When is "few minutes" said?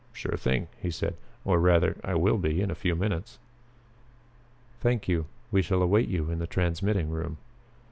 2.81-3.37